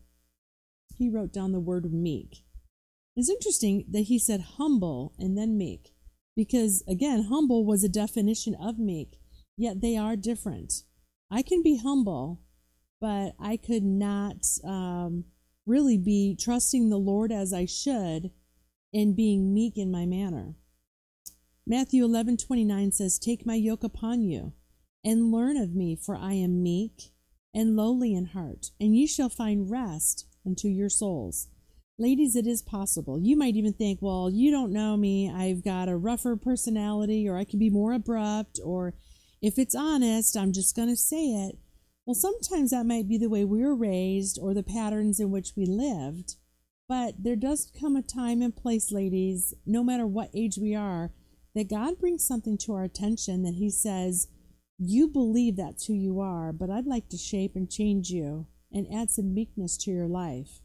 he 0.97 1.09
wrote 1.09 1.33
down 1.33 1.51
the 1.51 1.59
word 1.59 1.91
meek. 1.91 2.43
It's 3.15 3.29
interesting 3.29 3.85
that 3.91 4.03
he 4.03 4.17
said 4.17 4.41
humble 4.57 5.13
and 5.19 5.37
then 5.37 5.57
meek 5.57 5.93
because 6.35 6.83
again 6.87 7.23
humble 7.29 7.65
was 7.65 7.83
a 7.83 7.89
definition 7.89 8.55
of 8.55 8.79
meek 8.79 9.19
yet 9.57 9.81
they 9.81 9.95
are 9.95 10.15
different 10.15 10.73
i 11.29 11.41
can 11.41 11.61
be 11.61 11.77
humble 11.77 12.41
but 12.99 13.33
i 13.39 13.57
could 13.57 13.83
not 13.83 14.45
um, 14.63 15.25
really 15.65 15.97
be 15.97 16.35
trusting 16.39 16.89
the 16.89 16.97
lord 16.97 17.31
as 17.31 17.53
i 17.53 17.65
should 17.65 18.31
and 18.93 19.15
being 19.15 19.53
meek 19.53 19.77
in 19.77 19.91
my 19.91 20.05
manner 20.05 20.55
matthew 21.65 22.05
11:29 22.05 22.93
says 22.93 23.19
take 23.19 23.45
my 23.45 23.55
yoke 23.55 23.83
upon 23.83 24.21
you 24.21 24.53
and 25.03 25.31
learn 25.31 25.57
of 25.57 25.75
me 25.75 25.95
for 25.95 26.15
i 26.15 26.33
am 26.33 26.61
meek 26.61 27.11
and 27.53 27.75
lowly 27.75 28.13
in 28.13 28.25
heart 28.25 28.71
and 28.79 28.95
ye 28.95 29.07
shall 29.07 29.29
find 29.29 29.71
rest 29.71 30.25
unto 30.45 30.67
your 30.67 30.89
souls 30.89 31.47
Ladies, 31.99 32.35
it 32.35 32.47
is 32.47 32.63
possible. 32.63 33.19
You 33.19 33.37
might 33.37 33.55
even 33.55 33.71
think, 33.71 34.01
well, 34.01 34.27
you 34.27 34.49
don't 34.49 34.73
know 34.73 34.97
me. 34.97 35.29
I've 35.29 35.63
got 35.63 35.87
a 35.87 35.95
rougher 35.95 36.35
personality, 36.35 37.29
or 37.29 37.37
I 37.37 37.43
can 37.43 37.59
be 37.59 37.69
more 37.69 37.93
abrupt, 37.93 38.59
or 38.65 38.95
if 39.43 39.59
it's 39.59 39.75
honest, 39.75 40.35
I'm 40.35 40.53
just 40.53 40.75
going 40.75 40.89
to 40.89 40.95
say 40.95 41.27
it. 41.27 41.59
Well, 42.05 42.15
sometimes 42.15 42.71
that 42.71 42.87
might 42.87 43.07
be 43.07 43.19
the 43.19 43.29
way 43.29 43.45
we 43.45 43.61
were 43.61 43.75
raised 43.75 44.39
or 44.41 44.53
the 44.53 44.63
patterns 44.63 45.19
in 45.19 45.29
which 45.29 45.51
we 45.55 45.67
lived. 45.67 46.35
But 46.89 47.23
there 47.23 47.35
does 47.35 47.71
come 47.79 47.95
a 47.95 48.01
time 48.01 48.41
and 48.41 48.55
place, 48.55 48.91
ladies, 48.91 49.53
no 49.65 49.83
matter 49.83 50.07
what 50.07 50.31
age 50.33 50.57
we 50.57 50.73
are, 50.73 51.11
that 51.55 51.69
God 51.69 51.99
brings 51.99 52.25
something 52.25 52.57
to 52.59 52.73
our 52.73 52.83
attention 52.83 53.43
that 53.43 53.55
He 53.55 53.69
says, 53.69 54.27
You 54.77 55.07
believe 55.07 55.55
that's 55.55 55.85
who 55.85 55.93
you 55.93 56.19
are, 56.19 56.51
but 56.51 56.69
I'd 56.69 56.87
like 56.87 57.09
to 57.09 57.17
shape 57.17 57.55
and 57.55 57.69
change 57.69 58.09
you 58.09 58.47
and 58.71 58.87
add 58.93 59.11
some 59.11 59.33
meekness 59.33 59.77
to 59.77 59.91
your 59.91 60.07
life. 60.07 60.59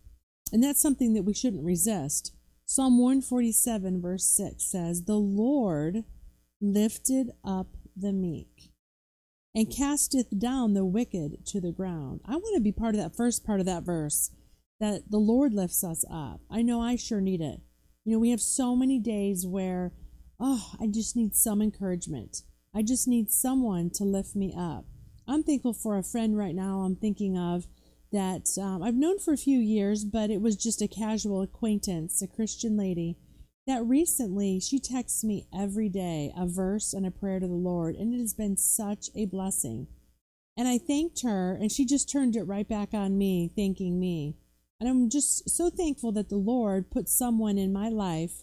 And 0.52 0.62
that's 0.62 0.80
something 0.80 1.14
that 1.14 1.24
we 1.24 1.34
shouldn't 1.34 1.64
resist. 1.64 2.34
Psalm 2.64 2.98
147, 2.98 4.00
verse 4.00 4.24
6 4.24 4.64
says, 4.64 5.04
The 5.04 5.16
Lord 5.16 6.04
lifted 6.60 7.30
up 7.44 7.68
the 7.96 8.12
meek 8.12 8.72
and 9.54 9.74
casteth 9.74 10.38
down 10.38 10.74
the 10.74 10.84
wicked 10.84 11.46
to 11.46 11.60
the 11.60 11.72
ground. 11.72 12.20
I 12.26 12.32
want 12.32 12.54
to 12.56 12.60
be 12.60 12.72
part 12.72 12.94
of 12.94 13.00
that 13.00 13.16
first 13.16 13.44
part 13.44 13.60
of 13.60 13.66
that 13.66 13.84
verse 13.84 14.30
that 14.80 15.10
the 15.10 15.18
Lord 15.18 15.52
lifts 15.52 15.82
us 15.82 16.04
up. 16.10 16.40
I 16.50 16.62
know 16.62 16.80
I 16.80 16.96
sure 16.96 17.20
need 17.20 17.40
it. 17.40 17.60
You 18.04 18.12
know, 18.12 18.18
we 18.18 18.30
have 18.30 18.40
so 18.40 18.76
many 18.76 18.98
days 18.98 19.46
where, 19.46 19.92
oh, 20.40 20.72
I 20.80 20.86
just 20.86 21.16
need 21.16 21.34
some 21.34 21.60
encouragement. 21.60 22.42
I 22.74 22.82
just 22.82 23.08
need 23.08 23.30
someone 23.30 23.90
to 23.94 24.04
lift 24.04 24.36
me 24.36 24.54
up. 24.56 24.84
I'm 25.26 25.42
thankful 25.42 25.74
for 25.74 25.98
a 25.98 26.02
friend 26.02 26.36
right 26.36 26.54
now 26.54 26.80
I'm 26.80 26.96
thinking 26.96 27.36
of 27.36 27.66
that 28.12 28.48
um, 28.60 28.82
I've 28.82 28.94
known 28.94 29.18
for 29.18 29.32
a 29.32 29.38
few 29.38 29.58
years, 29.58 30.04
but 30.04 30.30
it 30.30 30.40
was 30.40 30.56
just 30.56 30.80
a 30.80 30.88
casual 30.88 31.42
acquaintance, 31.42 32.22
a 32.22 32.26
Christian 32.26 32.76
lady 32.76 33.18
that 33.66 33.84
recently 33.84 34.58
she 34.58 34.78
texts 34.78 35.22
me 35.22 35.46
every 35.54 35.90
day 35.90 36.32
a 36.34 36.46
verse 36.46 36.94
and 36.94 37.04
a 37.04 37.10
prayer 37.10 37.38
to 37.38 37.46
the 37.46 37.52
Lord, 37.52 37.96
and 37.96 38.14
it 38.14 38.18
has 38.18 38.32
been 38.32 38.56
such 38.56 39.10
a 39.14 39.26
blessing. 39.26 39.86
And 40.56 40.66
I 40.66 40.78
thanked 40.78 41.22
her, 41.22 41.52
and 41.52 41.70
she 41.70 41.84
just 41.84 42.10
turned 42.10 42.34
it 42.34 42.44
right 42.44 42.66
back 42.66 42.94
on 42.94 43.18
me, 43.18 43.52
thanking 43.54 44.00
me. 44.00 44.36
And 44.80 44.88
I'm 44.88 45.10
just 45.10 45.50
so 45.50 45.68
thankful 45.68 46.12
that 46.12 46.30
the 46.30 46.36
Lord 46.36 46.90
put 46.90 47.10
someone 47.10 47.58
in 47.58 47.72
my 47.72 47.90
life 47.90 48.42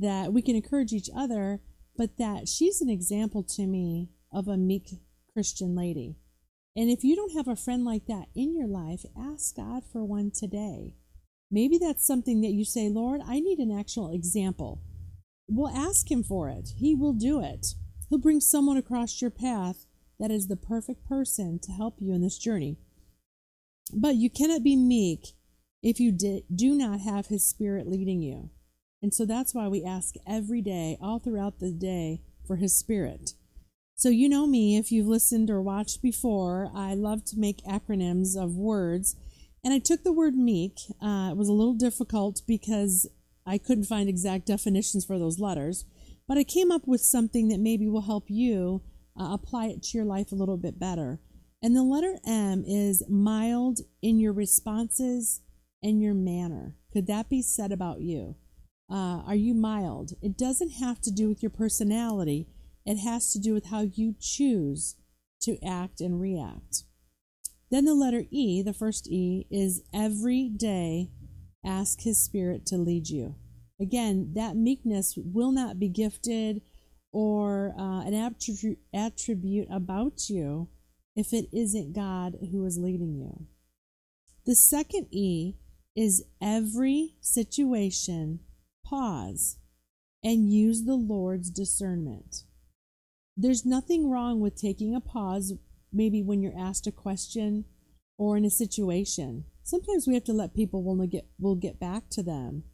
that 0.00 0.32
we 0.32 0.42
can 0.42 0.56
encourage 0.56 0.92
each 0.92 1.10
other, 1.16 1.60
but 1.96 2.18
that 2.18 2.48
she's 2.48 2.80
an 2.80 2.88
example 2.88 3.42
to 3.42 3.66
me 3.66 4.10
of 4.32 4.48
a 4.48 4.56
meek 4.56 4.90
Christian 5.32 5.74
lady. 5.74 6.16
And 6.76 6.90
if 6.90 7.02
you 7.02 7.16
don't 7.16 7.36
have 7.36 7.48
a 7.48 7.56
friend 7.56 7.84
like 7.84 8.06
that 8.06 8.26
in 8.36 8.54
your 8.54 8.68
life, 8.68 9.04
ask 9.18 9.56
God 9.56 9.82
for 9.90 10.04
one 10.04 10.30
today. 10.30 10.94
Maybe 11.50 11.78
that's 11.78 12.06
something 12.06 12.40
that 12.42 12.52
you 12.52 12.64
say, 12.64 12.88
Lord, 12.88 13.20
I 13.26 13.40
need 13.40 13.58
an 13.58 13.76
actual 13.76 14.14
example. 14.14 14.82
Well, 15.48 15.74
ask 15.74 16.10
Him 16.10 16.22
for 16.22 16.50
it. 16.50 16.70
He 16.76 16.94
will 16.94 17.14
do 17.14 17.42
it. 17.42 17.74
He'll 18.08 18.18
bring 18.18 18.40
someone 18.40 18.76
across 18.76 19.20
your 19.20 19.30
path 19.30 19.86
that 20.20 20.30
is 20.30 20.48
the 20.48 20.56
perfect 20.56 21.08
person 21.08 21.58
to 21.62 21.72
help 21.72 21.96
you 22.00 22.12
in 22.14 22.20
this 22.20 22.38
journey. 22.38 22.76
But 23.92 24.16
you 24.16 24.30
cannot 24.30 24.62
be 24.62 24.76
meek 24.76 25.28
if 25.82 25.98
you 25.98 26.12
do 26.12 26.74
not 26.74 27.00
have 27.00 27.26
His 27.26 27.48
Spirit 27.48 27.88
leading 27.88 28.20
you. 28.20 28.50
And 29.02 29.14
so 29.14 29.24
that's 29.24 29.54
why 29.54 29.68
we 29.68 29.84
ask 29.84 30.14
every 30.26 30.60
day, 30.60 30.98
all 31.00 31.18
throughout 31.18 31.60
the 31.60 31.72
day, 31.72 32.22
for 32.46 32.56
His 32.56 32.76
Spirit. 32.76 33.34
So, 33.94 34.08
you 34.08 34.28
know 34.28 34.46
me, 34.46 34.76
if 34.76 34.92
you've 34.92 35.08
listened 35.08 35.50
or 35.50 35.60
watched 35.60 36.02
before, 36.02 36.70
I 36.74 36.94
love 36.94 37.24
to 37.26 37.38
make 37.38 37.64
acronyms 37.64 38.36
of 38.36 38.54
words. 38.54 39.16
And 39.64 39.74
I 39.74 39.80
took 39.80 40.04
the 40.04 40.12
word 40.12 40.34
meek. 40.36 40.78
Uh, 41.02 41.30
it 41.32 41.36
was 41.36 41.48
a 41.48 41.52
little 41.52 41.74
difficult 41.74 42.42
because 42.46 43.08
I 43.44 43.58
couldn't 43.58 43.84
find 43.84 44.08
exact 44.08 44.46
definitions 44.46 45.04
for 45.04 45.18
those 45.18 45.40
letters. 45.40 45.84
But 46.28 46.38
I 46.38 46.44
came 46.44 46.70
up 46.70 46.86
with 46.86 47.00
something 47.00 47.48
that 47.48 47.58
maybe 47.58 47.88
will 47.88 48.02
help 48.02 48.24
you 48.28 48.82
uh, 49.18 49.32
apply 49.32 49.66
it 49.66 49.82
to 49.84 49.98
your 49.98 50.06
life 50.06 50.30
a 50.30 50.36
little 50.36 50.58
bit 50.58 50.78
better. 50.78 51.20
And 51.62 51.74
the 51.74 51.82
letter 51.82 52.18
M 52.24 52.62
is 52.66 53.02
mild 53.08 53.80
in 54.00 54.20
your 54.20 54.32
responses 54.32 55.40
and 55.82 56.00
your 56.00 56.14
manner. 56.14 56.76
Could 56.92 57.06
that 57.08 57.28
be 57.28 57.42
said 57.42 57.72
about 57.72 58.00
you? 58.00 58.36
Uh, 58.90 59.22
are 59.26 59.34
you 59.34 59.54
mild? 59.54 60.12
It 60.22 60.36
doesn't 60.38 60.70
have 60.80 61.00
to 61.02 61.10
do 61.10 61.28
with 61.28 61.42
your 61.42 61.50
personality 61.50 62.48
it 62.88 62.96
has 63.00 63.30
to 63.34 63.38
do 63.38 63.52
with 63.52 63.66
how 63.66 63.82
you 63.82 64.14
choose 64.18 64.96
to 65.42 65.62
act 65.62 66.00
and 66.00 66.18
react. 66.18 66.84
Then 67.70 67.84
the 67.84 67.92
letter 67.92 68.24
E, 68.30 68.62
the 68.62 68.72
first 68.72 69.06
E, 69.08 69.46
is 69.50 69.82
every 69.92 70.48
day 70.48 71.10
ask 71.62 72.00
His 72.00 72.24
Spirit 72.24 72.64
to 72.66 72.78
lead 72.78 73.10
you. 73.10 73.34
Again, 73.78 74.32
that 74.34 74.56
meekness 74.56 75.18
will 75.18 75.52
not 75.52 75.78
be 75.78 75.90
gifted 75.90 76.62
or 77.12 77.74
uh, 77.78 78.06
an 78.06 78.14
attribute, 78.14 78.78
attribute 78.94 79.68
about 79.70 80.30
you 80.30 80.70
if 81.14 81.34
it 81.34 81.50
isn't 81.52 81.92
God 81.92 82.38
who 82.50 82.64
is 82.64 82.78
leading 82.78 83.14
you. 83.14 83.48
The 84.46 84.54
second 84.54 85.08
E 85.10 85.56
is 85.94 86.24
every 86.40 87.16
situation, 87.20 88.40
pause 88.88 89.58
and 90.22 90.52
use 90.52 90.84
the 90.84 90.96
Lord's 90.96 91.50
discernment. 91.50 92.44
There's 93.36 93.64
nothing 93.64 94.10
wrong 94.10 94.40
with 94.40 94.60
taking 94.60 94.94
a 94.94 95.00
pause, 95.00 95.52
maybe 95.92 96.22
when 96.22 96.42
you're 96.42 96.58
asked 96.58 96.86
a 96.86 96.92
question 96.92 97.64
or 98.18 98.36
in 98.36 98.44
a 98.44 98.50
situation. 98.50 99.44
Sometimes 99.62 100.06
we 100.06 100.14
have 100.14 100.24
to 100.24 100.32
let 100.32 100.54
people 100.54 100.82
we'll 100.82 101.06
get 101.06 101.28
we'll 101.38 101.54
get 101.54 101.78
back 101.78 102.08
to 102.10 102.22
them. 102.22 102.64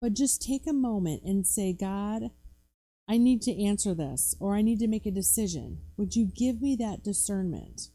But 0.00 0.14
just 0.14 0.42
take 0.42 0.66
a 0.66 0.72
moment 0.72 1.22
and 1.24 1.46
say, 1.46 1.72
God, 1.72 2.30
I 3.08 3.18
need 3.18 3.42
to 3.42 3.64
answer 3.64 3.94
this 3.94 4.34
or 4.40 4.54
I 4.54 4.62
need 4.62 4.78
to 4.80 4.88
make 4.88 5.06
a 5.06 5.10
decision. 5.10 5.80
Would 5.96 6.16
you 6.16 6.26
give 6.26 6.60
me 6.60 6.76
that 6.76 7.04
discernment? 7.04 7.88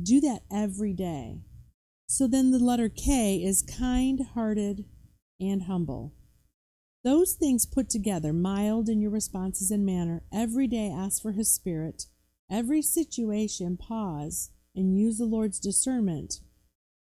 Do 0.00 0.20
that 0.20 0.42
every 0.52 0.92
day. 0.92 1.40
So 2.06 2.26
then 2.26 2.50
the 2.50 2.58
letter 2.58 2.88
K 2.88 3.36
is 3.36 3.62
kind 3.62 4.20
hearted 4.34 4.84
and 5.40 5.64
humble. 5.64 6.14
Those 7.04 7.34
things 7.34 7.64
put 7.64 7.88
together, 7.88 8.32
mild 8.32 8.88
in 8.88 9.00
your 9.00 9.10
responses 9.10 9.70
and 9.70 9.86
manner, 9.86 10.22
every 10.32 10.66
day 10.66 10.90
ask 10.90 11.22
for 11.22 11.32
His 11.32 11.52
Spirit, 11.52 12.06
every 12.50 12.82
situation 12.82 13.76
pause 13.76 14.50
and 14.74 14.98
use 14.98 15.18
the 15.18 15.24
Lord's 15.24 15.60
discernment, 15.60 16.40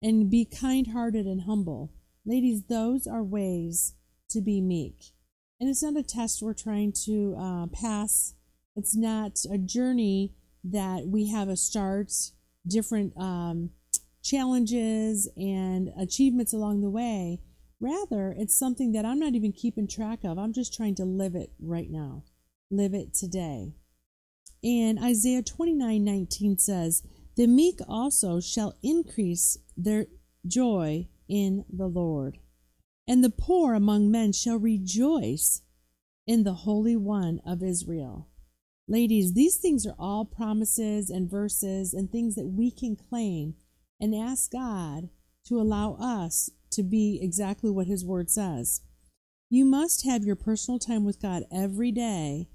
and 0.02 0.30
be 0.30 0.46
kind 0.46 0.88
hearted 0.88 1.26
and 1.26 1.42
humble. 1.42 1.92
Ladies, 2.26 2.64
those 2.70 3.08
are 3.08 3.24
ways 3.24 3.96
to 4.30 4.42
be 4.42 4.62
meek. 4.62 5.12
And 5.60 5.70
it's 5.70 5.84
not 5.84 5.98
a 5.98 6.04
test 6.04 6.42
we're 6.42 6.54
trying 6.54 6.94
to 7.06 7.36
uh, 7.38 7.68
pass, 7.68 8.36
it's 8.76 8.96
not 8.96 9.40
a 9.52 9.58
journey 9.58 10.34
that 10.64 11.08
we 11.08 11.30
have 11.30 11.50
a 11.50 11.58
start, 11.58 12.12
different 12.68 13.14
um, 13.18 13.72
challenges 14.24 15.30
and 15.36 15.90
achievements 16.00 16.54
along 16.54 16.82
the 16.82 16.90
way. 16.90 17.42
Rather, 17.80 18.36
it's 18.38 18.58
something 18.58 18.92
that 18.92 19.06
I'm 19.06 19.20
not 19.20 19.36
even 19.36 19.54
keeping 19.54 19.88
track 19.88 20.24
of. 20.24 20.38
I'm 20.38 20.54
just 20.54 20.74
trying 20.74 20.96
to 20.96 21.06
live 21.06 21.36
it 21.36 21.52
right 21.60 21.90
now, 21.90 22.24
live 22.70 22.94
it 22.94 23.14
today. 23.14 23.74
And 24.64 25.00
Isaiah 25.00 25.42
29 25.42 26.04
19 26.04 26.58
says, 26.58 27.04
The 27.38 27.48
meek 27.48 27.80
also 27.88 28.42
shall 28.42 28.76
increase 28.84 29.58
their 29.78 30.08
joy 30.46 31.08
in 31.30 31.64
the 31.72 31.88
Lord, 31.88 32.40
and 33.08 33.24
the 33.24 33.30
poor 33.30 33.74
among 33.74 34.12
men 34.12 34.34
shall 34.34 34.58
rejoice 34.58 35.62
in 36.28 36.44
the 36.44 36.54
Holy 36.54 36.98
One 36.98 37.40
of 37.46 37.64
Israel. 37.64 38.28
Ladies, 38.88 39.34
these 39.34 39.58
things 39.58 39.86
are 39.86 39.96
all 39.98 40.26
promises 40.26 41.10
and 41.10 41.30
verses 41.30 41.94
and 41.94 42.12
things 42.12 42.36
that 42.36 42.48
we 42.48 42.72
can 42.72 42.96
claim 42.96 43.54
and 44.02 44.14
ask 44.16 44.52
God 44.52 45.10
to 45.46 45.62
allow 45.62 45.96
us 46.00 46.50
to 46.72 46.84
be 46.84 47.20
exactly 47.22 47.70
what 47.70 47.88
His 47.88 48.06
Word 48.06 48.30
says. 48.30 48.82
You 49.50 49.66
must 49.66 50.06
have 50.06 50.24
your 50.24 50.36
personal 50.36 50.80
time 50.80 51.06
with 51.06 51.22
God 51.22 51.44
every 51.52 51.92
day, 51.92 52.50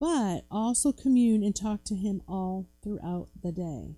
but 0.00 0.44
also 0.50 0.92
commune 0.92 1.42
and 1.44 1.54
talk 1.54 1.84
to 1.84 1.94
Him 1.94 2.22
all 2.26 2.68
throughout 2.82 3.28
the 3.42 3.52
day. 3.52 3.96